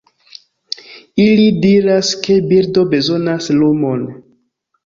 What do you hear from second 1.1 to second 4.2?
Ili diras ke birdo bezonas lumon.